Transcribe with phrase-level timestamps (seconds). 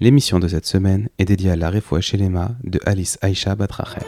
[0.00, 4.04] L'émission de cette semaine est dédiée à la Refoua Shelema de Alice Aisha Batrachel.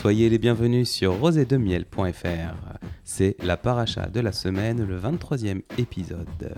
[0.00, 2.54] Soyez les bienvenus sur rosédemiel.fr.
[3.04, 6.54] C'est la paracha de la semaine, le 23e épisode.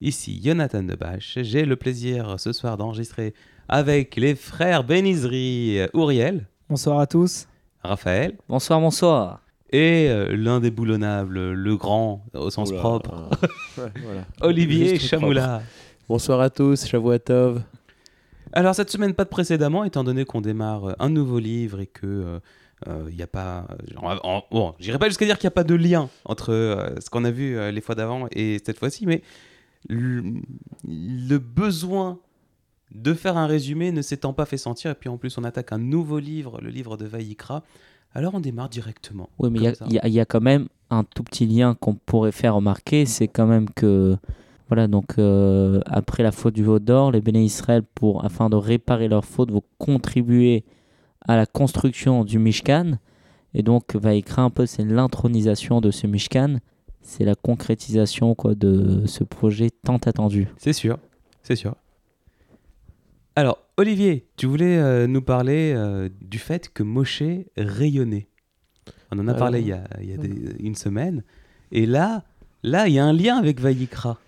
[0.00, 3.34] Ici Jonathan Debache, j'ai le plaisir ce soir d'enregistrer
[3.68, 7.46] avec les frères Benizri, Uriel, Bonsoir à tous.
[7.82, 9.40] Raphaël Bonsoir, bonsoir.
[9.70, 13.14] et euh, l'indéboulonnable, le grand au sens Oula, propre,
[13.78, 14.24] euh, ouais, voilà.
[14.42, 15.62] Olivier Chamoula.
[16.08, 17.62] Bonsoir à tous, Shavuatov.
[18.52, 21.86] Alors cette semaine pas de précédemment, étant donné qu'on démarre euh, un nouveau livre et
[21.86, 22.40] que
[23.10, 25.54] il n'y a pas, euh, genre, en- bon, j'irai pas jusqu'à dire qu'il n'y a
[25.54, 28.78] pas de lien entre euh, ce qu'on a vu euh, les fois d'avant et cette
[28.78, 29.20] fois-ci, mais
[29.90, 30.22] le,
[30.88, 32.18] le besoin
[32.94, 35.72] de faire un résumé ne s'étant pas fait sentir, et puis en plus on attaque
[35.72, 37.62] un nouveau livre, le livre de Vaïkra,
[38.14, 39.28] alors on démarre directement.
[39.38, 42.32] Oui, mais il y a- y, y quand même un tout petit lien qu'on pourrait
[42.32, 44.16] faire remarquer, c'est quand même que,
[44.70, 48.56] voilà, donc euh, après la faute du veau d'or, les béné Israël, pour, afin de
[48.56, 50.64] réparer leur faute, vont contribuer
[51.28, 52.92] à la construction du Mishkan.
[53.52, 56.58] Et donc, va écrire un peu, c'est l'intronisation de ce Mishkan.
[57.02, 60.46] C'est la concrétisation quoi, de ce projet tant attendu.
[60.56, 60.98] C'est sûr,
[61.42, 61.74] c'est sûr.
[63.36, 67.22] Alors, Olivier, tu voulais euh, nous parler euh, du fait que Moshe
[67.56, 68.28] rayonnait.
[69.10, 71.24] On en a parlé il y a, il y a des- une semaine.
[71.72, 72.22] Et là,
[72.62, 74.18] là, il y a un lien avec Vaïkra.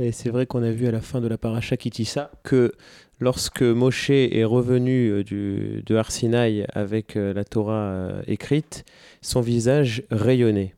[0.00, 2.72] Et c'est vrai qu'on a vu à la fin de la paracha Kitissa que
[3.20, 8.84] lorsque Moshe est revenu euh, du, de Har Sinaï avec euh, la Torah euh, écrite,
[9.22, 10.74] son visage rayonnait.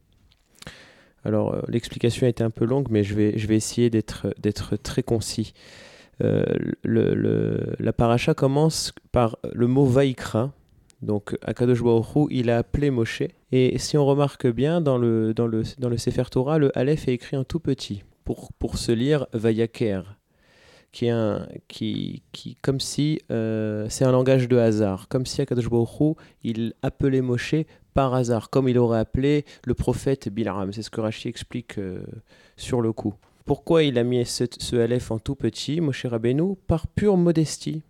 [1.24, 5.02] Alors l'explication a été un peu longue, mais je vais, je vais essayer d'être très
[5.02, 5.54] concis.
[6.20, 10.52] La paracha commence par le mot Vaikra.
[11.02, 13.24] Donc Akadosh Baruch il a appelé Moshe.
[13.50, 17.08] Et si on remarque bien, dans le, dans le, dans le Sefer Torah, le Aleph
[17.08, 20.02] est écrit en tout petit pour, pour se lire Vayaker,
[20.92, 25.40] qui est un, qui, qui, comme si euh, c'est un langage de hasard, comme si
[25.40, 27.54] Akadosh Baruch il appelait Moshe
[27.94, 30.72] par hasard, comme il aurait appelé le prophète Bilaram.
[30.72, 32.02] C'est ce que Rashi explique euh,
[32.56, 33.14] sur le coup.
[33.46, 37.82] Pourquoi il a mis ce, ce Aleph en tout petit, Moshe Rabbeinu Par pure modestie?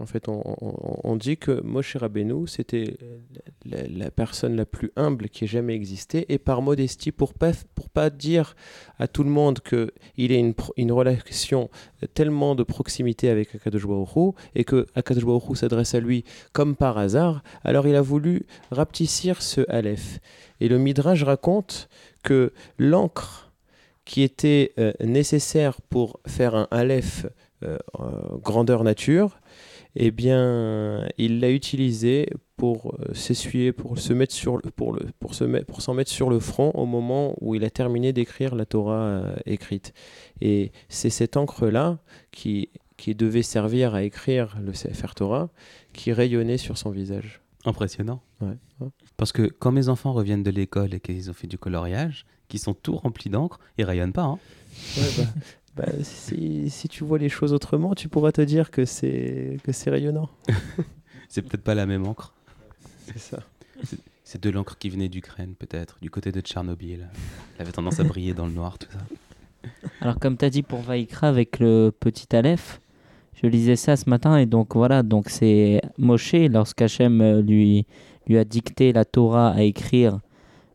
[0.00, 2.96] En fait, on, dit que Moshe Rabbeinu, c'était
[3.64, 7.88] la, personne la plus humble qui ait jamais existé, et par modestie, pour pas, pour
[7.88, 8.56] pas dire
[8.98, 11.70] à tout le monde qu'il ait une, une relation
[12.14, 16.98] tellement de proximité avec Akadosh Baruch et que Akadosh Baruch s'adresse à lui comme par
[16.98, 20.18] hasard, alors il a voulu rapetissir ce Aleph.
[20.60, 21.88] Et le Midrash raconte
[22.24, 23.52] que l'encre
[24.04, 27.26] qui était euh, nécessaire pour faire un Aleph
[27.62, 27.78] euh,
[28.42, 29.38] grandeur nature,
[29.96, 35.06] eh bien, il l'a utilisé pour euh, s'essuyer, pour se mettre sur le, pour le,
[35.18, 38.12] pour se mettre, pour s'en mettre sur le front au moment où il a terminé
[38.12, 39.92] d'écrire la Torah euh, écrite.
[40.40, 41.98] Et c'est cette encre-là
[42.30, 45.50] qui, qui devait servir à écrire le Sefer Torah
[45.92, 47.40] qui rayonnait sur son visage.
[47.64, 48.20] Impressionnant.
[48.40, 48.88] Ouais, ouais.
[49.16, 52.60] Parce que quand mes enfants reviennent de l'école et qu'ils ont fait du coloriage, qu'ils
[52.60, 54.24] sont tout remplis d'encre, ils rayonnent pas.
[54.24, 54.38] hein.
[54.96, 55.24] Ouais, bah,
[55.76, 59.72] bah, si, si tu vois les choses autrement, tu pourras te dire que c'est que
[59.72, 60.28] c'est rayonnant.
[61.28, 62.32] C'est peut-être pas la même encre.
[63.06, 63.40] C'est ça.
[64.22, 67.08] C'est de l'encre qui venait d'Ukraine, peut-être, du côté de Tchernobyl.
[67.56, 68.98] Elle avait tendance à briller dans le noir, tout ça.
[70.00, 72.80] Alors comme tu as dit pour Vaikra avec le petit Aleph,
[73.42, 77.86] je lisais ça ce matin et donc voilà, donc c'est Moshe lorsqu'Hachem euh, lui,
[78.28, 80.20] lui a dicté la Torah à écrire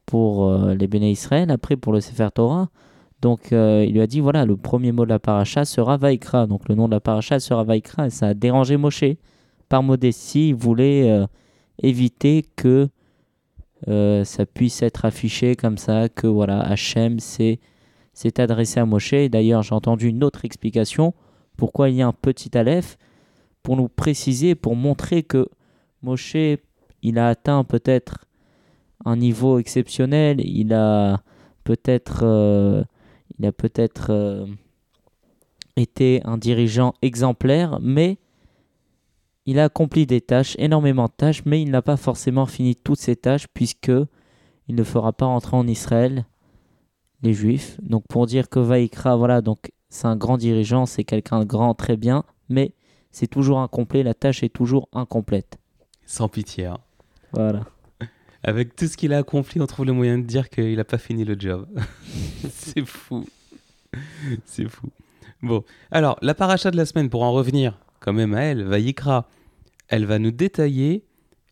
[0.06, 2.69] pour euh, les béné Israël, après pour le Sefer Torah.
[3.21, 6.48] Donc euh, il lui a dit voilà, le premier mot de la paracha sera Vaikra,
[6.48, 9.04] donc le nom de la paracha sera Vaikra et ça a dérangé Moshe.
[9.68, 11.27] Par modestie, il voulait euh,
[11.81, 12.89] éviter que
[13.88, 17.60] euh, ça puisse être affiché comme ça, que voilà, Hachem s'est
[18.38, 19.13] adressé à Moshe.
[19.30, 21.13] D'ailleurs, j'ai entendu une autre explication
[21.57, 22.98] pourquoi il y a un petit aleph
[23.63, 25.50] pour nous préciser, pour montrer que
[26.01, 26.38] Moshe,
[27.01, 28.25] il a atteint peut-être
[29.04, 30.39] un niveau exceptionnel.
[30.39, 31.21] Il a
[31.66, 32.24] peut-être,
[33.39, 34.45] il a peut-être euh,
[35.75, 38.18] été un dirigeant exemplaire, mais
[39.45, 43.00] il a accompli des tâches, énormément de tâches, mais il n'a pas forcément fini toutes
[43.00, 43.91] ces tâches puisque
[44.68, 46.25] il ne fera pas entrer en Israël
[47.24, 47.77] les Juifs.
[47.81, 51.74] Donc pour dire que Vaikra, voilà, donc c'est un grand dirigeant, c'est quelqu'un de grand,
[51.74, 52.74] très bien, mais
[53.12, 55.57] c'est toujours incomplet, la tâche est toujours incomplète.
[56.06, 56.65] Sans pitié.
[56.65, 56.77] hein.
[57.33, 57.65] Voilà.
[58.44, 60.97] Avec tout ce qu'il a accompli, on trouve le moyen de dire qu'il n'a pas
[60.97, 61.68] fini le job.
[62.51, 63.25] c'est fou.
[64.45, 64.88] C'est fou.
[65.41, 69.27] Bon, alors, la paracha de la semaine, pour en revenir quand même à elle, Vaïkra,
[69.88, 71.03] elle va nous détailler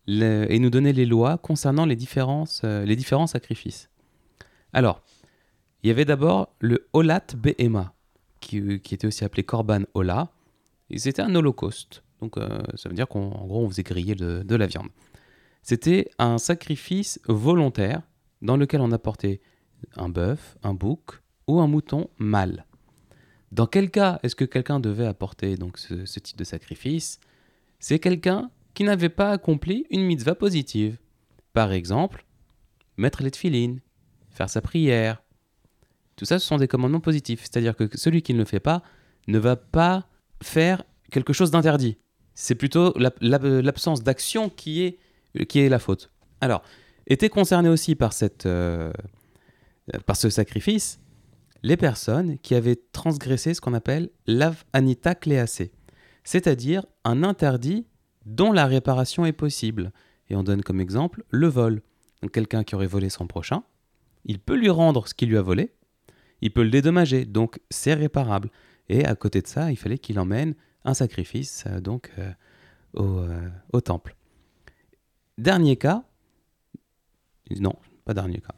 [0.07, 3.89] le- et nous donner les lois concernant les, différences, euh, les différents sacrifices.
[4.73, 5.01] Alors,
[5.83, 7.93] il y avait d'abord le Olat Behema,
[8.39, 10.29] qui, qui était aussi appelé Korban Ola,
[10.89, 12.03] et c'était un holocauste.
[12.21, 14.87] Donc, euh, ça veut dire qu'en en gros, on faisait griller de- de la viande.
[15.69, 18.01] C'était un sacrifice volontaire
[18.41, 19.41] dans lequel on apportait
[19.97, 22.65] un bœuf, un bouc ou un mouton mâle.
[23.51, 27.19] Dans quel cas est-ce que quelqu'un devait apporter donc ce, type de sacrifice?
[27.79, 30.99] C'est quelqu'un qui n'avait pas accompli une mitzvah positive.
[31.51, 32.25] Par exemple,
[32.95, 33.81] mettre les tefilines,
[34.29, 35.21] faire sa prière.
[36.15, 37.41] Tout ça, ce sont des commandements positifs.
[37.41, 38.83] C'est-à-dire que celui qui ne le fait pas
[39.27, 40.07] ne va pas
[40.41, 41.97] faire quelque chose d'interdit.
[42.35, 44.99] C'est plutôt l'ab- l'ab- l'absence d'action qui est
[45.45, 46.11] qui est la faute?
[46.41, 46.63] Alors,
[47.07, 48.91] étaient concernés aussi par, cette, euh,
[49.93, 50.99] euh, par ce sacrifice
[51.63, 55.69] les personnes qui avaient transgressé ce qu'on appelle l'av anita klease,
[56.23, 57.85] c'est-à-dire un interdit
[58.25, 59.91] dont la réparation est possible.
[60.29, 61.81] Et on donne comme exemple le vol.
[62.21, 63.63] Donc quelqu'un qui aurait volé son prochain,
[64.25, 65.73] il peut lui rendre ce qu'il lui a volé,
[66.41, 68.51] il peut le dédommager, donc c'est réparable.
[68.89, 70.55] Et à côté de ça, il fallait qu'il emmène
[70.85, 72.31] un sacrifice euh, donc euh,
[72.97, 74.15] euh, au temple.
[75.37, 76.03] Dernier cas,
[77.59, 77.75] non,
[78.05, 78.55] pas dernier cas.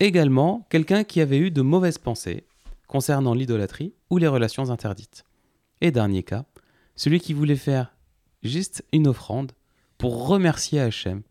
[0.00, 2.44] Également, quelqu'un qui avait eu de mauvaises pensées
[2.86, 5.24] concernant l'idolâtrie ou les relations interdites.
[5.80, 6.44] Et dernier cas,
[6.96, 7.94] celui qui voulait faire
[8.42, 9.52] juste une offrande
[9.98, 11.22] pour remercier Hachem.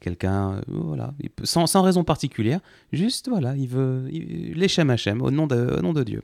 [0.00, 2.60] Quelqu'un, euh, voilà, sans, raison particulière,
[2.92, 6.22] juste, voilà, il veut il, l'Hachem Hachem au nom, de, au nom de Dieu.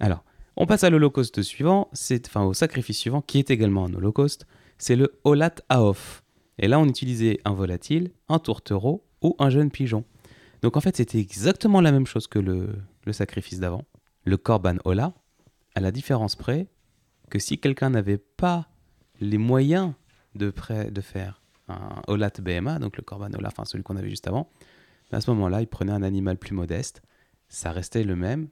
[0.00, 0.24] Alors,
[0.56, 1.88] on passe à l'holocauste suivant,
[2.26, 4.46] enfin au sacrifice suivant, qui est également un holocauste,
[4.80, 6.24] c'est le Olat Aof.
[6.58, 10.04] Et là, on utilisait un volatile, un tourtereau ou un jeune pigeon.
[10.62, 12.70] Donc en fait, c'était exactement la même chose que le,
[13.04, 13.84] le sacrifice d'avant,
[14.24, 15.14] le Korban Ola,
[15.74, 16.68] à la différence près
[17.30, 18.68] que si quelqu'un n'avait pas
[19.20, 19.92] les moyens
[20.34, 20.52] de,
[20.90, 24.50] de faire un Olat BMA, donc le Korban Ola, enfin celui qu'on avait juste avant,
[25.12, 27.02] à ce moment-là, il prenait un animal plus modeste,
[27.48, 28.48] ça restait le même,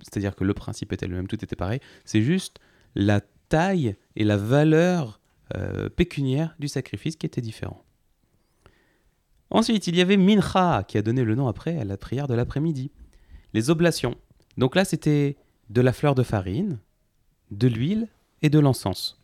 [0.00, 2.58] c'est-à-dire que le principe était le même, tout était pareil, c'est juste
[2.94, 5.20] la taille et la valeur
[5.56, 7.84] euh, pécuniaire du sacrifice qui était différent.
[9.50, 12.34] Ensuite, il y avait Mincha, qui a donné le nom après à la prière de
[12.34, 12.90] l'après-midi.
[13.52, 14.16] Les oblations.
[14.56, 15.36] Donc là, c'était
[15.68, 16.78] de la fleur de farine,
[17.50, 18.08] de l'huile
[18.40, 19.20] et de l'encens.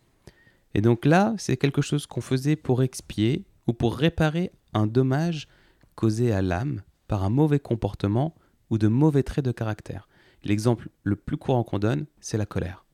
[0.74, 5.48] Et donc là, c'est quelque chose qu'on faisait pour expier ou pour réparer un dommage
[5.94, 8.34] causé à l'âme par un mauvais comportement
[8.68, 10.08] ou de mauvais traits de caractère.
[10.44, 12.84] L'exemple le plus courant qu'on donne, c'est la colère.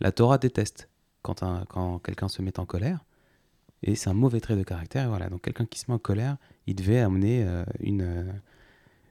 [0.00, 0.88] La Torah déteste
[1.22, 3.04] quand, un- quand quelqu'un se met en colère,
[3.82, 5.08] et c'est un mauvais trait de caractère.
[5.08, 6.36] Voilà, donc quelqu'un qui se met en colère,
[6.66, 8.32] il devait amener euh, une, euh,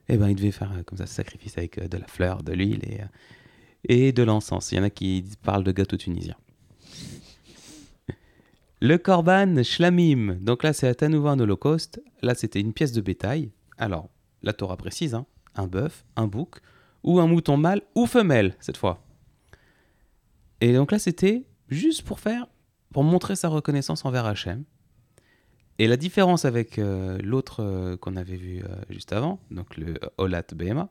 [0.08, 2.42] eh ben, il devait faire euh, comme ça, ce sacrifice avec euh, de la fleur,
[2.42, 3.00] de l'huile et,
[3.88, 4.72] et de l'encens.
[4.72, 6.36] Il y en a qui parlent de gâteau tunisien.
[8.80, 10.36] Le korban shlamim.
[10.40, 12.02] Donc là, c'est à nouveau un holocauste.
[12.22, 13.50] Là, c'était une pièce de bétail.
[13.78, 14.08] Alors,
[14.42, 16.56] la Torah précise, hein, un bœuf, un bouc,
[17.04, 19.02] ou un mouton mâle ou femelle, cette fois.
[20.60, 22.46] Et donc là, c'était juste pour faire,
[22.92, 24.64] pour montrer sa reconnaissance envers Hachem.
[25.78, 29.94] Et la différence avec euh, l'autre euh, qu'on avait vu euh, juste avant, donc le
[30.18, 30.88] Olat BMA,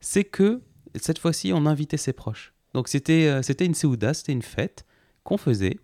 [0.00, 0.62] c'est que
[0.94, 2.54] cette fois-ci, on invitait ses proches.
[2.72, 4.84] Donc c'était une Seouda, c'était une fête
[5.24, 5.78] qu'on faisait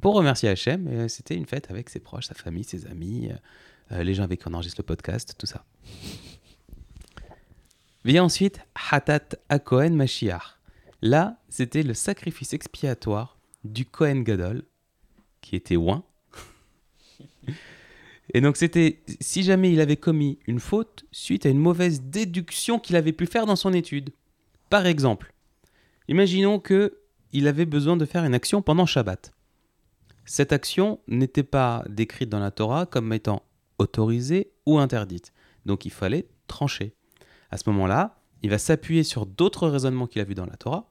[0.00, 1.08] pour remercier Hachem.
[1.08, 3.30] C'était une fête avec ses proches, sa famille, ses amis,
[3.90, 5.64] les gens avec qui on enregistre le podcast, tout ça.
[8.04, 8.60] Vient ensuite
[8.90, 10.59] Hatat Akohen Mashiach.
[11.02, 14.64] Là, c'était le sacrifice expiatoire du Kohen Gadol,
[15.40, 16.04] qui était oin.
[18.34, 22.78] Et donc c'était, si jamais il avait commis une faute suite à une mauvaise déduction
[22.78, 24.10] qu'il avait pu faire dans son étude.
[24.68, 25.32] Par exemple,
[26.06, 26.98] imaginons que
[27.32, 29.32] il avait besoin de faire une action pendant Shabbat.
[30.24, 33.42] Cette action n'était pas décrite dans la Torah comme étant
[33.78, 35.32] autorisée ou interdite.
[35.66, 36.94] Donc il fallait trancher.
[37.50, 40.89] À ce moment-là, il va s'appuyer sur d'autres raisonnements qu'il a vus dans la Torah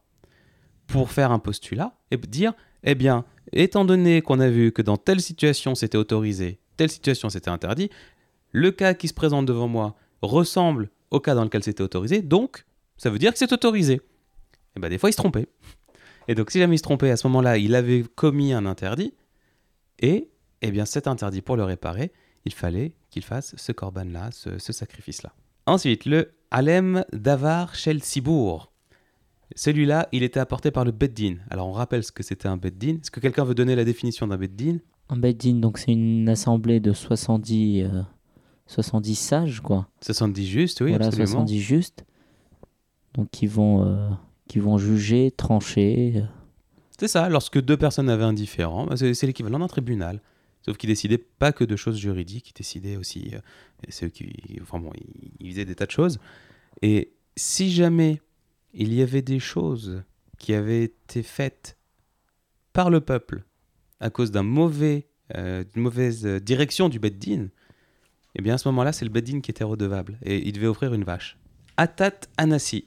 [0.90, 2.54] pour faire un postulat et dire,
[2.84, 7.30] eh bien, étant donné qu'on a vu que dans telle situation c'était autorisé, telle situation
[7.30, 7.90] c'était interdit,
[8.52, 12.66] le cas qui se présente devant moi ressemble au cas dans lequel c'était autorisé, donc
[12.98, 14.02] ça veut dire que c'est autorisé.
[14.76, 15.48] Et bien des fois il se trompait.
[16.28, 19.14] Et donc si jamais il se trompait à ce moment-là, il avait commis un interdit,
[20.00, 20.30] et
[20.62, 22.12] eh bien cet interdit pour le réparer,
[22.46, 25.34] il fallait qu'il fasse ce korban-là, ce, ce sacrifice-là.
[25.66, 28.72] Ensuite, le Alem Davar Shel Sibour.
[29.56, 31.36] Celui-là, il était apporté par le Beddin.
[31.50, 32.96] Alors, on rappelle ce que c'était un Beddin.
[33.02, 34.78] Est-ce que quelqu'un veut donner la définition d'un Beddin?
[35.10, 38.02] Un Beddin, donc c'est une assemblée de 70, euh,
[38.68, 39.88] 70 sages, quoi.
[40.02, 41.32] 70 juste, oui, voilà, absolument.
[41.32, 42.06] 70 justes.
[43.16, 44.10] Donc qui vont, euh,
[44.48, 46.14] qui vont juger, trancher.
[46.18, 46.22] euh.
[47.00, 50.22] C'est ça, lorsque deux personnes avaient un différend, bah, c'est l'équivalent d'un tribunal.
[50.64, 53.32] Sauf qu'ils décidaient pas que de choses juridiques, ils décidaient aussi.
[53.34, 53.40] euh,
[53.88, 54.60] et c'est eux qui.
[54.62, 56.20] Enfin bon, ils, ils faisaient des tas de choses.
[56.84, 58.22] Et si jamais
[58.74, 60.04] il y avait des choses
[60.38, 61.78] qui avaient été faites
[62.74, 63.44] par le peuple
[64.00, 67.50] à cause euh, d'une mauvaise direction du Beddin,
[68.36, 70.18] eh bien à ce moment-là, c'est le Beddin qui était redevable.
[70.24, 71.38] Et il devait offrir une vache.
[71.78, 72.86] Atat Anassi.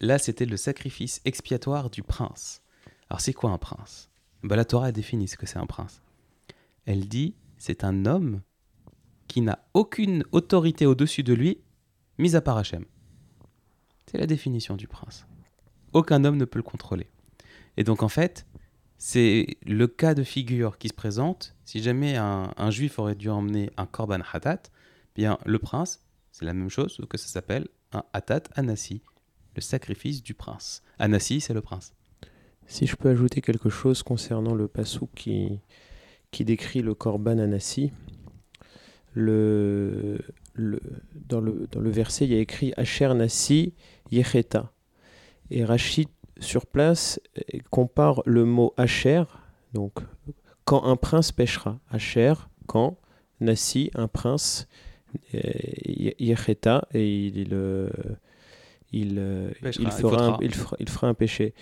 [0.00, 2.62] Là, c'était le sacrifice expiatoire du prince.
[3.08, 4.10] Alors, c'est quoi un prince?
[4.42, 6.02] Ben, La Torah a défini ce que c'est un prince.
[6.86, 8.40] Elle dit c'est un homme
[9.28, 11.60] qui n'a aucune autorité au-dessus de lui,
[12.18, 12.84] mis à part Hachem.
[14.12, 15.26] C'est la définition du prince.
[15.94, 17.08] Aucun homme ne peut le contrôler.
[17.78, 18.46] Et donc, en fait,
[18.98, 21.56] c'est le cas de figure qui se présente.
[21.64, 24.64] Si jamais un, juif aurait dû emmener un korban hatat,
[25.16, 29.02] bien le prince, c'est la même chose, que ça s'appelle un hatat anassi,
[29.56, 30.82] le sacrifice du prince.
[30.98, 31.94] Anassi, c'est le prince.
[32.66, 35.58] Si je peux ajouter quelque chose concernant le passou qui,
[36.30, 37.92] qui décrit le Korban Anassi,
[39.14, 40.20] le,
[40.54, 40.80] le,
[41.28, 43.74] dans, le, dans le verset, il y a écrit Asher Nassi
[44.10, 44.72] Yecheta.
[45.50, 49.24] Et Rachid, sur place, euh, compare le mot Asher,
[49.74, 50.00] donc
[50.64, 51.78] quand un prince pêchera.
[51.90, 52.34] Asher,
[52.66, 52.96] quand,
[53.40, 54.68] Nassi, un prince,
[55.34, 55.40] euh,
[56.18, 57.48] Yecheta, et il, il,
[59.18, 61.54] euh, Pêchera, il, fera un, il, fera, il fera un péché.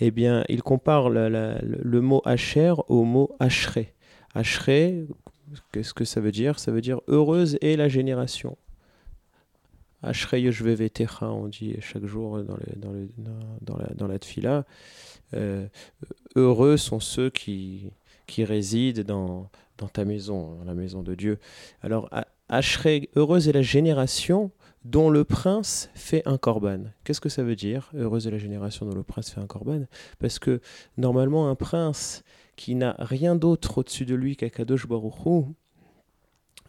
[0.00, 3.94] Eh bien, il compare la- la- le, le mot Asher au mot Ashré.
[4.34, 5.04] Ashré,
[5.72, 6.58] qu'est-ce que ça veut dire?
[6.58, 8.56] Ça veut dire heureuse est la génération.
[10.02, 12.56] Ashrei Yoshvevetecha, on dit chaque jour dans,
[13.60, 14.64] dans, la, dans la tfila.
[15.34, 15.66] Euh,
[16.36, 17.90] heureux sont ceux qui,
[18.26, 21.38] qui résident dans, dans ta maison, dans la maison de Dieu.
[21.82, 22.08] Alors,
[22.48, 24.50] Ashrei, heureuse est la génération
[24.84, 26.84] dont le prince fait un korban.
[27.04, 29.82] Qu'est-ce que ça veut dire Heureuse est la génération dont le prince fait un korban?
[30.18, 30.60] Parce que
[30.96, 32.24] normalement, un prince
[32.60, 35.44] qui n'a rien d'autre au-dessus de lui qu'Akadosh Baruch Hu,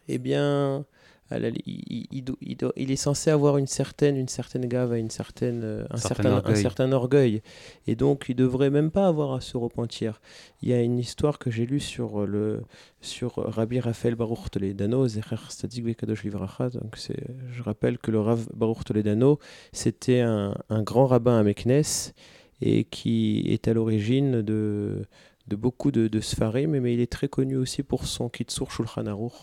[0.07, 0.85] eh bien,
[1.31, 4.93] li- il, il do- il doit- il est censé avoir une certaine, une certaine gave,
[4.97, 6.61] une certaine, euh, un, Certain certain, un orgueil.
[6.61, 7.41] certain orgueil.
[7.87, 10.21] Et donc, il devrait même pas avoir à se repentir.
[10.61, 12.61] Il y a une histoire que j'ai lue sur, le,
[13.01, 15.05] sur Rabbi Raphaël Baruch Toledano.
[15.09, 19.39] Donc, c'est- je rappelle que le Rav Baruch Toledano,
[19.73, 22.13] c'était un, un grand rabbin à Meknes
[22.61, 25.05] et qui est à l'origine de,
[25.51, 29.33] de beaucoup de, Sfarim, mais il est très connu aussi pour son Kitsur Shulchan Aruch,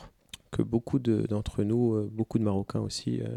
[0.51, 3.29] que beaucoup de- d'entre nous, euh, beaucoup de Marocains aussi, euh,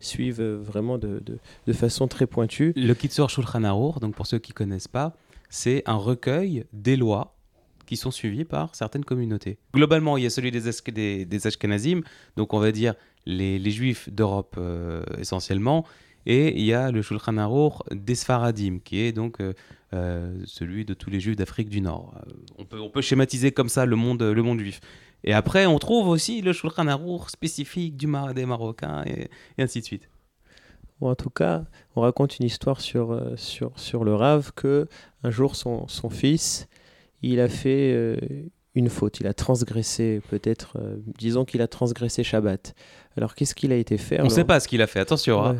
[0.00, 1.22] suivent euh, vraiment de,
[1.66, 2.72] de- façon très pointue.
[2.76, 5.14] Le Kitsur Shulchan Aruch, donc pour ceux qui connaissent pas,
[5.50, 7.34] c'est un recueil des lois
[7.84, 9.58] qui sont suivies par certaines communautés.
[9.74, 12.00] Globalement, il y a celui des, Ashk- des, des Ashkenazim,
[12.36, 12.94] donc on va dire
[13.26, 14.58] les, juifs d'Europe
[15.18, 15.84] essentiellement,
[16.30, 19.54] et il y a le Shulchan Aruch des Sfaradim, qui est donc euh,
[19.94, 22.14] euh, celui de tous les juifs d'Afrique du Nord.
[22.16, 24.80] Euh, on, peut, on peut schématiser comme ça le monde, le monde juif.
[25.24, 29.62] Et après, on trouve aussi le Shulchan Aruch spécifique du Mar des Marocains, et, et
[29.62, 30.08] ainsi de suite.
[31.00, 31.64] Ou en tout cas,
[31.96, 34.86] on raconte une histoire sur, sur, sur le Rav que
[35.22, 36.68] un jour son, son fils,
[37.22, 38.16] il a fait euh,
[38.74, 42.74] une faute, il a transgressé peut-être, euh, disons qu'il a transgressé Shabbat.
[43.16, 45.42] Alors qu'est-ce qu'il a été faire On ne sait pas ce qu'il a fait, attention.
[45.44, 45.54] hein.
[45.54, 45.58] Ouais,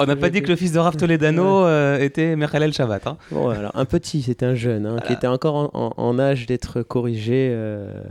[0.00, 3.06] on n'a pas dit que le fils de Rav Toledano euh, était Mechalel Shabbat.
[3.06, 3.16] hein.
[3.30, 6.46] Bon, alors un petit, c'est un jeune, hein, qui était encore en, en- en âge
[6.46, 8.02] d'être corrigé euh,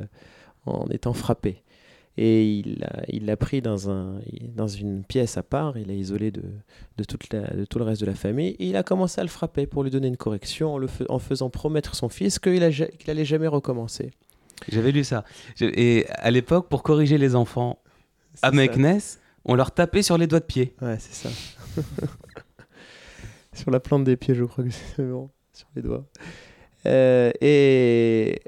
[0.65, 1.61] en étant frappé.
[2.17, 4.15] Et il l'a il pris dans, un,
[4.53, 6.43] dans une pièce à part, il l'a isolé de,
[6.97, 9.23] de, toute la- de tout le reste de la famille, et il a commencé à
[9.23, 12.63] le frapper pour lui donner une correction en, le en faisant promettre son fils qu'il
[12.63, 14.11] a ja- qu'il allait jamais recommencer.
[14.71, 15.23] J'avais lu ça.
[15.61, 17.79] Et à l'époque, pour corriger les enfants
[18.41, 18.51] à.
[18.51, 18.99] Meknes,
[19.45, 20.75] on leur tapait sur les doigts de pied.
[20.81, 21.29] Ouais, c'est ça.
[23.53, 25.29] sur la plante des pieds, je crois que c'est bon.
[25.53, 26.05] Sur les doigts.
[26.85, 28.41] Euh, et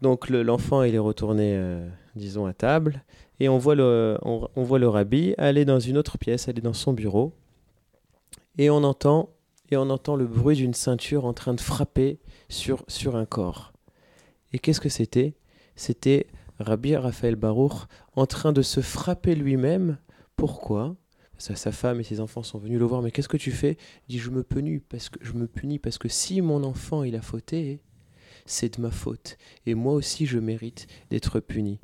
[0.00, 3.02] donc le- l'enfant, il est retourné, euh, disons, à table.
[3.40, 4.48] Et on voit, le, on,
[4.90, 7.32] rabbi aller dans une autre pièce, aller dans son bureau.
[8.58, 9.30] Et on entend,
[9.70, 13.72] et on entend le bruit d'une ceinture en train de frapper sur, sur un corps.
[14.52, 15.34] Et qu'est-ce que c'était?
[15.76, 16.26] C'était
[16.60, 17.72] Rabbi Raphaël Baruch
[18.14, 19.96] en train de se frapper lui-même.
[20.42, 20.96] Pourquoi
[21.38, 23.76] sa, sa femme et ses enfants sont venus le voir, mais qu'est-ce que tu fais
[24.08, 27.04] Il dit je me punis parce que je me punis parce que si mon enfant
[27.04, 27.78] il a fauté,
[28.44, 31.78] c'est de ma faute et moi aussi je mérite d'être puni.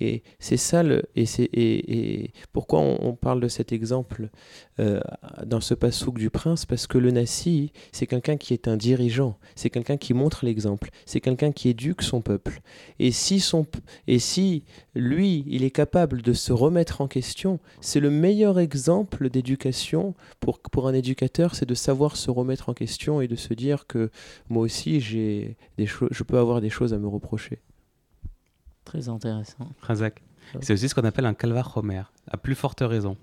[0.00, 4.30] Et c'est ça, le, et, c'est, et, et pourquoi on, parle de cet exemple
[4.78, 5.00] euh,
[5.44, 6.66] dans ce passouk du prince?
[6.66, 10.90] Parce que le Nassi, c'est quelqu'un qui est un dirigeant, c'est quelqu'un qui montre l'exemple,
[11.04, 12.60] c'est quelqu'un qui éduque son peuple.
[13.00, 13.66] Et si, son,
[14.06, 14.62] et si
[14.94, 20.60] lui, il est capable de se remettre en question, c'est le meilleur exemple d'éducation pour,
[20.60, 24.10] pour un éducateur, c'est de savoir se remettre en question et de se dire que
[24.48, 27.58] moi aussi, j'ai des je peux avoir des choses à me reprocher.
[28.88, 29.68] Très intéressant.
[29.82, 30.22] Razak.
[30.62, 33.18] C'est aussi ce qu'on appelle un calvar Homer, à plus forte raison.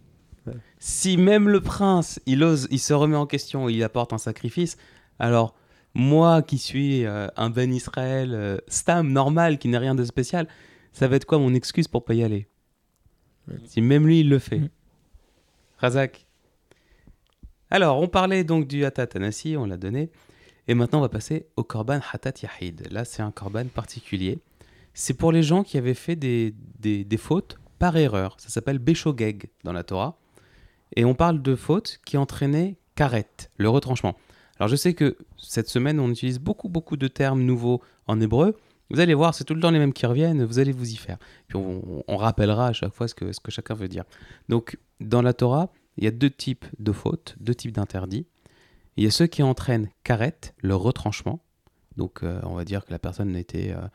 [0.45, 0.53] Ouais.
[0.77, 4.77] Si même le prince, il ose, il se remet en question, il apporte un sacrifice,
[5.17, 5.55] alors
[5.95, 10.47] moi qui suis euh, un Ben Israël euh, stam normal, qui n'est rien de spécial,
[10.93, 12.47] ça va être quoi mon excuse pour pas y aller?
[13.47, 13.55] Ouais.
[13.65, 14.59] Si même lui il le fait.
[14.59, 14.69] Mm.
[15.79, 16.27] Razak.
[17.71, 20.11] Alors, on parlait donc du Hatat Anassi, on l'a donné.
[20.67, 22.87] Et maintenant, on va passer au Korban Hatat Yahid.
[22.91, 24.39] Là, c'est un Korban particulier.
[24.95, 28.37] C'est pour les gens qui avaient fait des, des, fautes par erreur.
[28.39, 30.17] Ça s'appelle Beshogeg dans la Torah.
[30.95, 34.15] Et on parle de fautes qui entraînaient karet, le retranchement.
[34.57, 38.55] Alors, je sais que cette semaine, on utilise beaucoup, beaucoup de termes nouveaux en hébreu.
[38.89, 40.95] Vous allez voir, c'est tout le temps les mêmes qui reviennent, vous allez vous y
[40.95, 41.17] faire.
[41.49, 44.05] Puis on, rappellera à chaque fois ce que, ce que chacun veut dire.
[44.47, 48.27] Donc, dans la Torah, il y a deux types de fautes, deux types d'interdits.
[48.95, 51.41] Il y a ceux qui entraînent karet, le retranchement.
[51.97, 53.87] Donc, euh, on va dire que la personne euh, euh,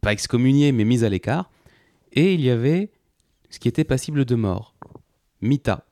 [0.00, 1.50] pas excommuniée, mais mise à l'écart.
[2.12, 2.90] Et il y avait
[3.50, 4.74] ce qui était passible de mort,
[5.40, 5.84] mita.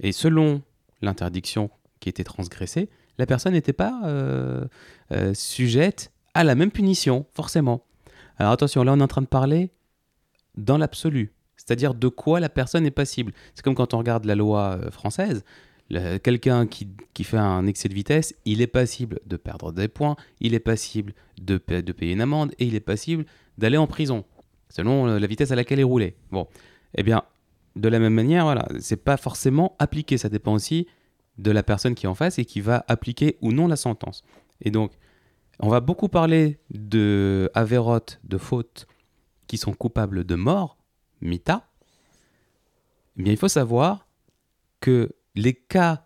[0.00, 0.62] Et selon
[1.02, 4.66] l'interdiction qui était transgressée, la personne n'était pas euh,
[5.12, 7.84] euh, sujette à la même punition, forcément.
[8.38, 9.70] Alors attention, là on est en train de parler
[10.56, 13.32] dans l'absolu, c'est-à-dire de quoi la personne est passible.
[13.54, 15.44] C'est comme quand on regarde la loi euh, française,
[16.22, 20.16] quelqu'un qui, qui fait un excès de vitesse, il est passible de perdre des points,
[20.40, 23.24] il est passible de, de payer une amende et il est passible
[23.56, 24.24] d'aller en prison,
[24.68, 26.16] selon euh, la vitesse à laquelle il roulait.
[26.30, 26.46] Bon,
[26.94, 27.22] eh bien,
[27.76, 30.86] de la même manière, voilà, c'est pas forcément appliqué, ça dépend aussi
[31.38, 34.24] de la personne qui est en face et qui va appliquer ou non la sentence.
[34.60, 34.92] Et donc,
[35.60, 38.86] on va beaucoup parler de avérotes, de fautes
[39.46, 40.76] qui sont coupables de mort,
[41.20, 41.68] mita.
[43.18, 44.06] Eh bien, il faut savoir
[44.80, 46.04] que les cas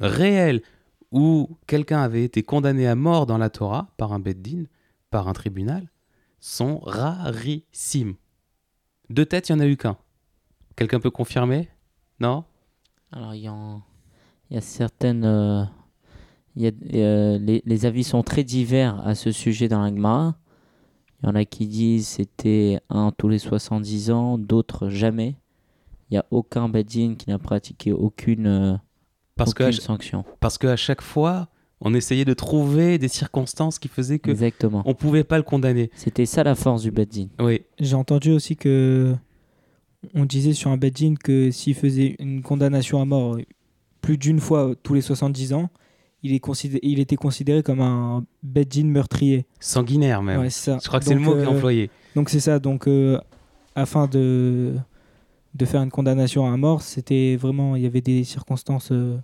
[0.00, 0.62] réels
[1.10, 4.64] où quelqu'un avait été condamné à mort dans la Torah par un beddin,
[5.10, 5.90] par un tribunal,
[6.40, 8.16] sont rarissimes.
[9.08, 9.96] De tête, il n'y en a eu qu'un.
[10.76, 11.68] Quelqu'un peut confirmer?
[12.20, 12.44] Non?
[13.12, 15.24] Alors, il y, a certaines.
[15.24, 15.64] euh,
[16.58, 20.36] euh, les, les avis sont très divers à ce sujet dans la Gemara.
[21.22, 25.36] Il y en a qui disent c'était un tous les 70 ans, d'autres jamais.
[26.10, 28.74] Il n'y a aucun Badin qui n'a pratiqué aucune, euh,
[29.36, 30.24] Parce que aucune sanction.
[30.40, 31.48] parce qu'à chaque fois,
[31.80, 34.82] on essayait de trouver des circonstances qui faisaient que Exactement.
[34.86, 35.90] on pouvait pas le condamner.
[35.96, 37.28] C'était ça la force du Badin.
[37.40, 39.14] Oui, J'ai entendu aussi que
[40.14, 43.38] on disait sur un Bedjin que s'il faisait une condamnation à mort
[44.02, 45.70] plus d'une fois tous les 70 ans,
[46.22, 49.46] il, est considé- il était considéré comme un Bedjin meurtrier.
[49.60, 50.40] sanguinaire même.
[50.40, 50.78] Ouais, c'est ça.
[50.82, 51.90] Je crois que c'est le mot qui est euh, employé.
[52.14, 52.58] Donc c'est ça.
[52.58, 53.18] Donc euh,
[53.74, 54.74] afin de
[55.54, 59.16] de faire une condamnation à mort, c'était vraiment il y avait des circonstances, euh,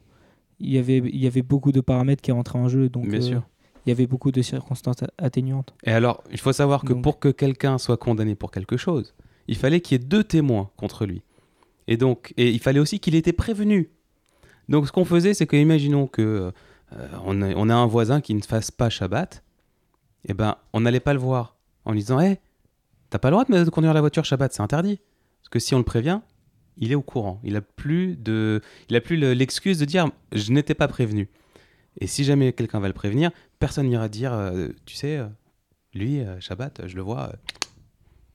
[0.60, 2.88] il y avait il y avait beaucoup de paramètres qui rentraient en jeu.
[2.88, 3.42] Donc Bien euh, sûr.
[3.84, 5.74] il y avait beaucoup de circonstances atténuantes.
[5.84, 9.14] Et alors, il faut savoir que Donc- pour que quelqu'un soit condamné pour quelque chose,
[9.48, 11.22] il fallait qu'il y ait deux témoins contre lui.
[11.88, 13.90] Et donc, et il fallait aussi qu'il ait été prévenu.
[14.68, 16.52] Donc, ce qu'on faisait, c'est que, imaginons que
[16.92, 19.42] euh, on, a, on a un voisin qui ne fasse pas Shabbat,
[20.28, 22.38] et ben, on n'allait pas le voir en lui disant, hé,
[23.08, 25.00] t'as pas le droit de conduire la voiture Shabbat, c'est interdit.
[25.50, 26.20] Que si on le prévient,
[26.76, 27.40] il est au courant.
[27.44, 31.28] Il a plus de, il a plus le- l'excuse de dire, je n'étais pas prévenu.
[32.00, 35.26] Et si jamais quelqu'un va le prévenir, personne n'ira dire, euh, tu sais, euh,
[35.92, 37.32] lui, euh, Shabbat, je le vois,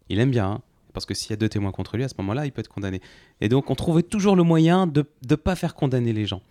[0.10, 0.46] il aime bien.
[0.52, 0.62] hein.
[0.94, 2.70] parce que s'il y a deux témoins contre lui, à ce moment-là, il peut être
[2.70, 3.02] condamné.
[3.42, 6.42] Et donc, on trouvait toujours le moyen de ne pas faire condamner les gens.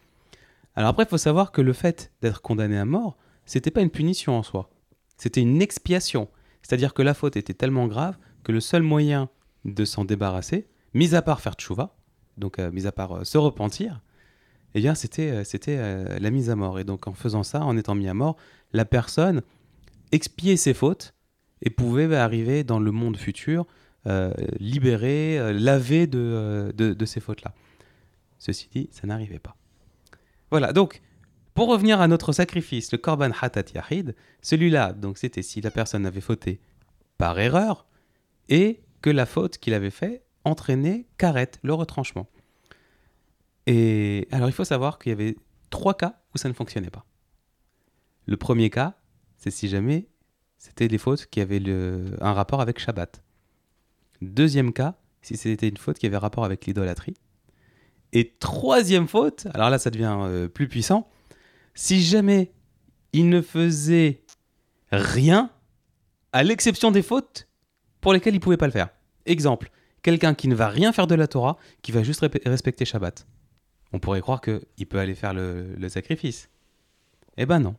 [0.76, 3.88] Alors après, il faut savoir que le fait d'être condamné à mort, c'était pas une
[3.90, 4.68] punition en soi.
[5.16, 6.28] C'était une expiation.
[6.62, 9.30] C'est-à-dire que la faute était tellement grave que le seul moyen
[9.64, 11.96] de s'en débarrasser, mis à part faire tchouva,
[12.36, 14.00] donc euh, mis à part euh, se repentir,
[14.74, 16.80] eh bien, c'était euh, la mise à mort.
[16.80, 18.36] Et donc, en faisant ça, en étant mis à mort,
[18.72, 19.42] la personne
[20.10, 21.14] expiait ses fautes
[21.62, 23.66] et pouvait arriver dans le monde futur
[24.60, 27.54] libéré, lavé de, de, de ces fautes-là.
[28.38, 29.56] Ceci dit, ça n'arrivait pas.
[30.50, 31.00] Voilà, donc,
[31.54, 36.04] pour revenir à notre sacrifice, le Korban Hatat Yahid, celui-là, donc c'était si la personne
[36.04, 36.60] avait fauté
[37.16, 37.86] par erreur
[38.50, 42.26] et que la faute qu'il avait fait entraînait karet, le retranchement.
[43.66, 45.36] Et alors, il faut savoir qu'il y avait
[45.68, 47.04] trois cas où ça ne fonctionnait pas.
[48.24, 48.96] Le premier cas,
[49.36, 50.08] c'est si jamais
[50.56, 51.60] c'était des fautes qui avaient
[52.22, 53.22] un rapport avec Shabbat.
[54.22, 57.18] Deuxième cas, si c'était une faute qui avait rapport avec l'idolâtrie.
[58.14, 61.10] Et troisième faute, alors là ça devient euh, plus puissant,
[61.74, 62.54] si jamais
[63.12, 64.22] il ne faisait
[64.90, 65.50] rien,
[66.32, 67.48] à l'exception des fautes
[68.04, 68.90] pour lesquelles il ne pouvait pas le faire.
[69.24, 69.70] Exemple,
[70.02, 73.26] quelqu'un qui ne va rien faire de la Torah, qui va juste respecter Shabbat.
[73.94, 76.50] On pourrait croire qu'il peut aller faire le, sacrifice.
[77.38, 77.76] Eh ben non,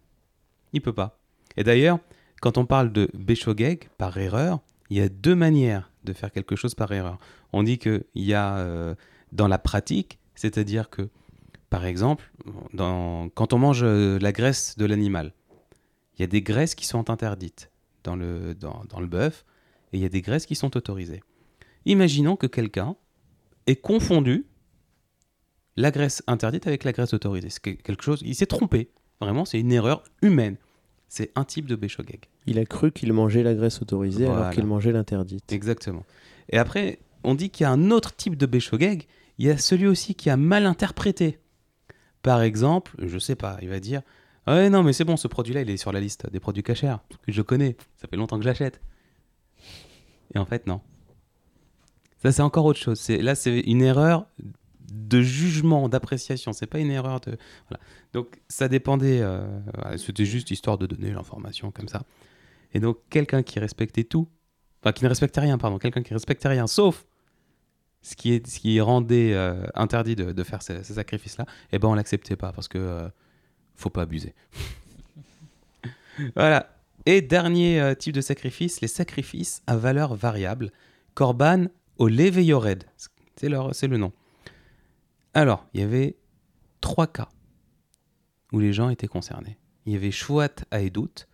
[0.73, 1.19] il peut pas.
[1.57, 1.99] Et d'ailleurs,
[2.41, 6.55] quand on parle de Béchogeg par erreur, il y a deux manières de faire quelque
[6.55, 7.19] chose par erreur.
[7.53, 8.95] On dit qu'il y a euh,
[9.31, 11.07] dans la pratique, c'est-à-dire que,
[11.69, 12.31] par exemple,
[12.75, 15.33] quand on mange euh, la graisse de l'animal,
[16.17, 17.69] il y a des graisses qui sont interdites
[18.03, 19.45] dans le, dans le bœuf
[19.95, 21.23] et il y a des graisses qui sont autorisées.
[21.85, 22.95] Imaginons que quelqu'un
[23.65, 24.45] ait confondu
[25.77, 27.49] la graisse interdite avec la graisse autorisée.
[27.49, 28.89] C'est quelque chose, il s'est trompé.
[29.21, 30.57] Vraiment, c'est une erreur humaine.
[31.07, 32.25] C'est un type de Béchogeg.
[32.45, 34.41] Il a cru qu'il mangeait la graisse autorisée Voilà.
[34.41, 35.49] alors qu'il mangeait l'interdite.
[35.53, 36.03] Exactement.
[36.49, 39.05] Et après, on dit qu'il y a un autre type de Béchogeg.
[39.37, 41.39] Il y a celui aussi qui a mal interprété.
[42.21, 44.01] Par exemple, je sais pas, il va dire
[44.47, 46.97] Ouais, non, mais c'est bon, ce produit-là, il est sur la liste des produits cachers.
[47.25, 48.81] que Je connais, ça fait longtemps que j'achète.
[50.35, 50.81] Et en fait, non.
[52.21, 53.07] Ça, c'est encore autre chose.
[53.09, 54.27] Là, c'est une erreur
[54.91, 56.53] de jugement, d'appréciation.
[56.53, 57.37] C'est pas une erreur de.
[58.13, 59.21] Donc, ça dépendait.
[59.21, 59.47] euh,
[59.97, 62.03] C'était juste histoire de donner l'information comme ça.
[62.73, 64.27] Et donc, quelqu'un qui respectait tout,
[64.81, 67.05] enfin, qui ne respectait rien, pardon, quelqu'un qui respectait rien, sauf
[68.01, 71.79] ce qui, est, ce qui rendait euh, interdit de, de faire ces, ces sacrifices-là, eh
[71.79, 73.07] ben, on l'acceptait pas parce que euh,
[73.75, 74.33] faut pas abuser.
[76.35, 76.74] voilà.
[77.05, 80.71] Et dernier euh, type de sacrifice, les sacrifices à valeur variable.
[81.13, 82.83] Korban au Leveyored.
[83.35, 84.11] C'est le nom.
[85.33, 86.17] Alors, il y avait
[86.81, 87.29] trois cas
[88.51, 89.57] où les gens étaient concernés.
[89.85, 91.27] Il y avait Shvuat à Edout,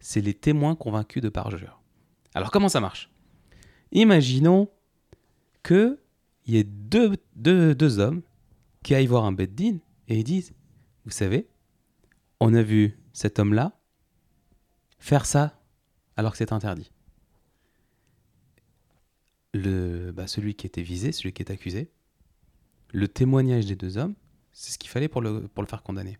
[0.00, 1.80] c'est les témoins convaincus de parjure.
[2.34, 3.10] Alors, comment ça marche?
[3.92, 4.68] Imaginons
[5.62, 6.00] que
[6.46, 8.22] il y ait deux, deux, deux hommes
[8.82, 10.52] qui aillent voir un beddin et ils disent
[11.04, 11.48] Vous savez,
[12.40, 13.72] on a vu cet homme-là
[15.04, 15.60] faire ça
[16.16, 16.90] alors que c'est interdit.
[19.52, 21.90] Le, bah, celui qui était visé, celui qui est accusé,
[22.90, 24.14] le témoignage des deux hommes,
[24.52, 26.16] c'est ce qu'il fallait pour le, faire condamner.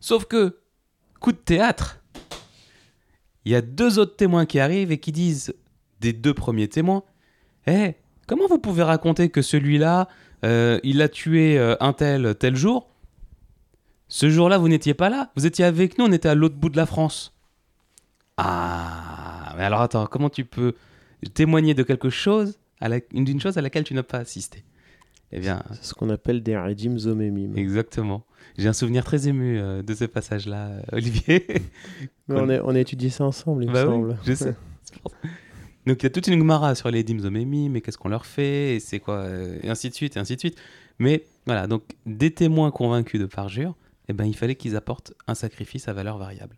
[0.00, 0.58] Sauf que,
[1.20, 2.00] coup de théâtre,
[3.44, 5.54] il y a deux autres témoins qui arrivent et qui disent
[6.00, 7.04] des deux premiers témoins
[7.68, 7.94] Eh,
[8.26, 10.08] comment vous pouvez raconter que celui-là,
[10.44, 12.90] euh, il a tué euh, un tel tel jour?
[14.08, 16.70] Ce jour-là, vous n'étiez pas là Vous étiez avec nous, on était à l'autre bout
[16.70, 17.35] de la France.
[18.38, 20.74] Ah, mais alors attends, comment tu peux
[21.34, 22.58] témoigner de quelque chose,
[23.12, 24.62] d'une chose à laquelle tu n'as pas assisté?
[25.32, 27.54] Eh bien, C'est ce qu'on appelle des redim zomemim.
[27.56, 28.24] exactement.
[28.58, 31.46] J'ai un souvenir très ému euh, de ce passage-là, euh, Olivier.
[32.28, 34.18] Mais on, a, on a étudié ça ensemble, il Bah me oui, semble.
[34.24, 34.54] je sais.
[35.86, 38.74] Donc il y a toute une gmara sur les dimzomémi, mais qu'est-ce qu'on leur fait,
[38.76, 40.56] et c'est quoi, euh, et ainsi de suite, et ainsi de suite.
[40.98, 43.76] Mais voilà, donc des témoins convaincus de parjure,
[44.08, 46.56] eh ben, il fallait qu'ils apportent un sacrifice à valeur variable.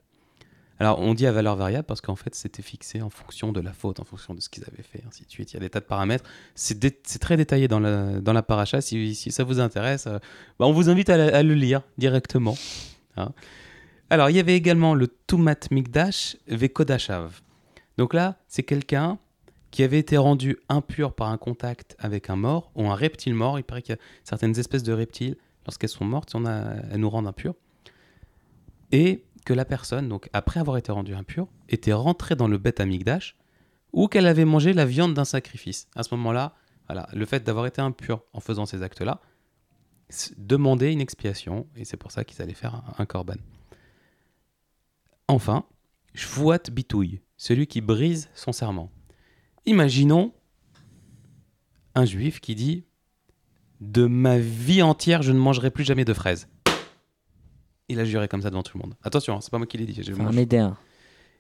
[0.80, 3.72] Alors on dit à valeur variable parce qu'en fait c'était fixé en fonction de la
[3.72, 5.52] faute, en fonction de ce qu'ils avaient fait, ainsi de suite.
[5.52, 6.24] Il y a des tas de paramètres.
[6.54, 6.78] C'est
[7.20, 8.80] très détaillé dans la, dans la paracha.
[8.80, 10.18] Si, ça vous intéresse, euh,
[10.58, 12.56] bah, on vous invite à, le lire directement.
[13.16, 13.32] hein.
[14.10, 17.40] Alors il y avait également le Tumat Mikdash Vekodashav.
[17.96, 19.18] Donc là, c'est quelqu'un
[19.70, 23.58] qui avait été rendu impur par un contact avec un mort ou un reptile mort.
[23.58, 25.36] Il paraît qu'il y a certaines espèces de reptiles,
[25.66, 27.54] lorsqu'elles sont mortes, elles nous rendent impurs.
[28.92, 32.80] Et que la personne, donc après avoir été rendue impure, était rentrée dans le bête
[32.80, 33.34] amigdash
[33.94, 35.88] ou qu'elle avait mangé la viande d'un sacrifice.
[35.96, 36.54] À ce moment-là,
[36.86, 39.22] voilà, le fait d'avoir été impur en faisant ces actes-là
[40.36, 43.36] demandait une expiation et c'est pour ça qu'ils allaient faire un, korban.
[45.28, 45.64] Enfin,
[46.12, 48.92] Shvuat bitouille, celui qui brise son serment.
[49.64, 50.34] Imaginons
[51.94, 52.84] un juif qui dit
[53.80, 56.48] De ma vie entière, je ne mangerai plus jamais de fraises.
[57.88, 58.94] Il a juré comme ça devant tout le monde.
[59.02, 60.00] Attention, hein, c'est pas moi qui l'ai dit.
[60.02, 60.68] je Enfin, un éder.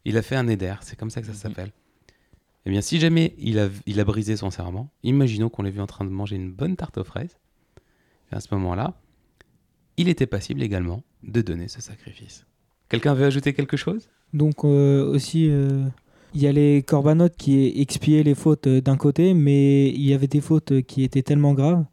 [0.04, 1.38] Il a fait un éder, c'est comme ça que ça Mhm.
[1.38, 1.72] s'appelle.
[2.66, 5.80] Eh bien, si jamais il a, il a brisé son serment, imaginons qu'on l'ait vu
[5.80, 7.36] en train de manger une bonne tarte aux fraises.
[8.32, 8.94] Et à ce moment-là,
[9.96, 12.46] il était passible également de donner ce sacrifice.
[12.88, 14.08] Quelqu'un veut ajouter quelque chose?
[14.32, 15.84] Donc euh, aussi, euh,
[16.34, 20.12] il y a les corbanotes qui expiaient les fautes euh, d'un côté, mais il y
[20.14, 21.84] avait des fautes qui étaient tellement graves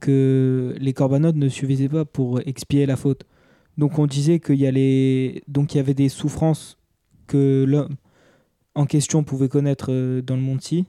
[0.00, 3.24] que les corbanotes ne suffisaient pas pour expier la faute.
[3.78, 6.78] Donc on disait qu'il y, avait des souffrances
[7.28, 7.94] que l'homme
[8.74, 10.84] en question pouvait connaître euh, dans le monde-ci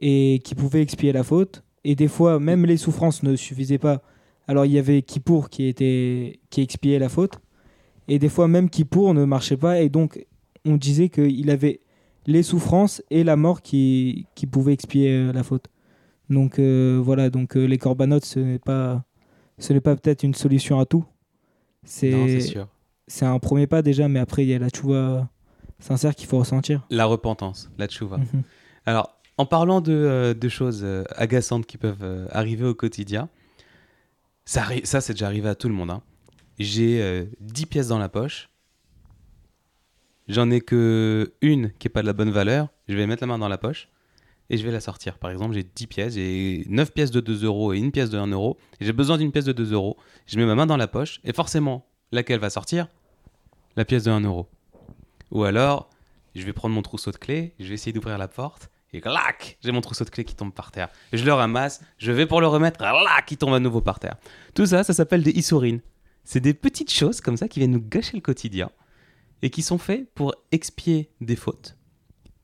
[0.00, 1.62] et qui pouvaient expier la faute.
[1.84, 4.02] Et des fois, même les souffrances ne suffisaient pas.
[4.48, 7.38] Alors il y avait Kippour qui, était, qui expiait la faute.
[8.08, 9.80] Et des fois, même Kippour ne marchait pas.
[9.80, 10.26] Et donc,
[10.64, 11.80] on disait qu'il avait
[12.26, 15.66] les souffrances et la mort qui, pouvaient expier euh, la faute.
[16.30, 19.04] Donc euh, voilà, donc les corbanotes, ce n'est pas,
[19.58, 21.04] ce n'est pas peut-être une solution à tout.
[21.84, 22.40] C'est
[23.08, 25.28] C'est un premier pas déjà, mais après il y a la tchouva
[25.80, 26.86] sincère qu'il faut ressentir.
[26.90, 28.18] La repentance, la tchouva.
[28.18, 28.42] Mhm.
[28.86, 33.28] Alors, en parlant de, euh, de choses euh, agaçantes qui peuvent euh, arriver au quotidien,
[34.44, 35.90] ça, ça c'est déjà arrivé à tout le monde.
[35.90, 36.02] hein.
[36.58, 38.48] J'ai euh, 10 pièces dans la poche.
[40.28, 42.68] J'en ai que une qui est pas de la bonne valeur.
[42.88, 43.88] Je vais mettre la main dans la poche
[44.52, 45.18] et je vais la sortir.
[45.18, 48.18] Par exemple, j'ai 10 pièces, j'ai 9 pièces de 2 euros et une pièce de
[48.18, 48.58] 1 euro.
[48.80, 49.96] J'ai besoin d'une pièce de 2 euros.
[50.26, 52.86] Je mets ma main dans la poche et forcément, laquelle va sortir?
[53.76, 54.48] La pièce de 1 euro.
[55.30, 55.88] Ou alors,
[56.34, 59.56] je vais prendre mon trousseau de clés, je vais essayer d'ouvrir la porte, et clac,
[59.62, 60.90] j'ai mon trousseau de clés qui tombe par terre.
[61.14, 64.16] Je le ramasse, je vais pour le remettre, clac, il tombe à nouveau par terre.
[64.54, 65.80] Tout ça, ça s'appelle des issourines.
[66.24, 68.70] C'est des petites choses comme ça qui viennent nous gâcher le quotidien
[69.40, 71.78] et qui sont faits pour expier des fautes,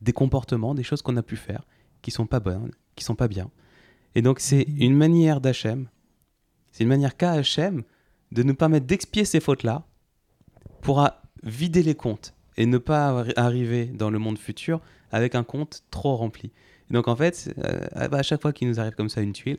[0.01, 1.61] des comportements, des choses qu'on a pu faire
[2.03, 3.51] qui sont pas bonnes, qui sont pas bien.
[4.15, 5.89] Et donc c'est une manière d'Hachem,
[6.73, 7.83] c'est une manière qu'a Hachem
[8.33, 9.87] de nous permettre d'expier ces fautes-là
[10.81, 14.81] pour à vider les comptes et ne pas arri- arriver dans le monde futur
[15.11, 16.53] avec un compte trop rempli.
[16.91, 19.59] Et donc en fait, euh, à chaque fois qu'il nous arrive comme ça une tuile,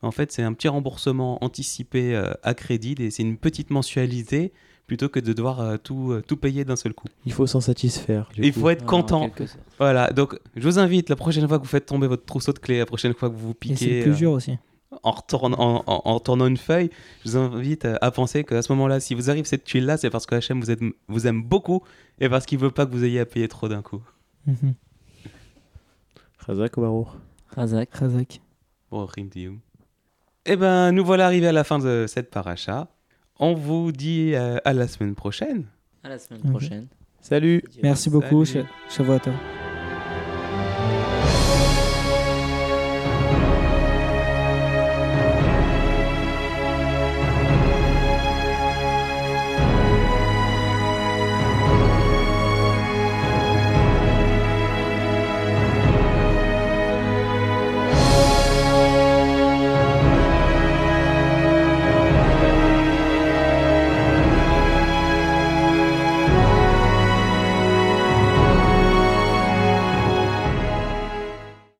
[0.00, 4.52] en fait c'est un petit remboursement anticipé euh, à crédit et c'est une petite mensualité
[4.92, 7.06] plutôt que de devoir euh, tout, euh, tout payer d'un seul coup.
[7.24, 8.28] Il faut s'en satisfaire.
[8.36, 8.60] Il coup.
[8.60, 9.30] faut être En content.
[9.78, 12.58] Voilà, donc je vous invite la prochaine fois que vous faites tomber votre trousseau de
[12.58, 14.58] clés, la prochaine fois que vous vous c'est piquez le plus euh, dur aussi.
[15.02, 16.90] en, retournant, en, en- en retournant une feuille,
[17.24, 20.26] je vous invite à penser qu'à ce moment-là, si vous arrive cette tuile-là, c'est parce
[20.26, 21.82] que HM vous, aime- vous aime beaucoup
[22.20, 24.02] et parce qu'il veut pas que vous ayez à payer trop d'un coup.
[24.46, 24.74] Mhm.
[26.38, 27.08] Razak ou Baruch
[27.56, 27.94] Razak.
[27.94, 28.40] Razak.
[28.90, 29.08] Bon.
[30.44, 32.88] Eh ben, nous voilà arrivés à la fin de cette paracha.
[33.44, 35.64] On vous dit euh, à la semaine prochaine.
[36.04, 36.86] À la semaine prochaine.
[37.20, 38.66] Salut Merci beaucoup, Salut.
[38.96, 39.61] Tov.